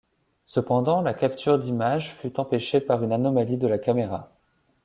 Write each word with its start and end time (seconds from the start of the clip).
Cependant, 0.47 1.03
la 1.03 1.13
capture 1.13 1.59
d'images 1.59 2.11
fut 2.11 2.39
empêchée 2.39 2.81
par 2.81 3.03
une 3.03 3.11
anomalie 3.13 3.57
de 3.59 3.67
la 3.67 3.77
caméra. 3.77 4.31